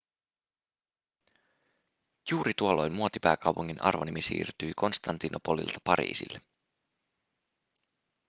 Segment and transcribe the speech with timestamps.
[2.31, 6.39] juuri tuolloin muotipääkaupungin arvonimi siirtyi konstantinopolilta pariisille